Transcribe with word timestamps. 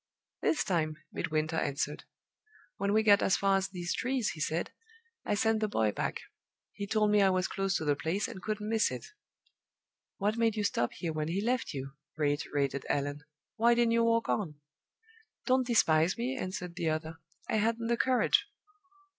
This 0.41 0.63
time 0.63 0.97
Midwinter 1.13 1.57
answered. 1.57 2.05
"When 2.77 2.91
we 2.91 3.03
got 3.03 3.21
as 3.21 3.37
far 3.37 3.57
as 3.57 3.67
these 3.69 3.93
trees," 3.93 4.29
he 4.31 4.39
said, 4.39 4.71
"I 5.25 5.35
sent 5.35 5.59
the 5.59 5.67
boy 5.67 5.91
back. 5.91 6.21
He 6.73 6.87
told 6.87 7.11
me 7.11 7.21
I 7.21 7.29
was 7.29 7.47
close 7.47 7.75
to 7.75 7.85
the 7.85 7.95
place, 7.95 8.27
and 8.27 8.41
couldn't 8.41 8.67
miss 8.67 8.89
it." 8.89 9.05
"What 10.17 10.37
made 10.39 10.55
you 10.55 10.63
stop 10.63 10.91
here 10.93 11.13
when 11.13 11.27
he 11.27 11.39
left 11.39 11.75
you?" 11.75 11.91
reiterated 12.17 12.83
Allan. 12.89 13.21
"Why 13.57 13.75
didn't 13.75 13.91
you 13.91 14.03
walk 14.03 14.27
on?" 14.27 14.55
"Don't 15.45 15.67
despise 15.67 16.17
me," 16.17 16.35
answered 16.35 16.77
the 16.77 16.89
other. 16.89 17.19
"I 17.47 17.57
hadn't 17.57 17.85
the 17.85 17.95
courage!" 17.95 18.47